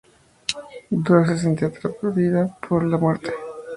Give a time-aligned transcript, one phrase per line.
[1.03, 3.31] Dora se sentía atraída por la muerte.